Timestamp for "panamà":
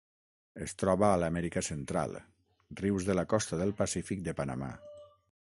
4.43-4.73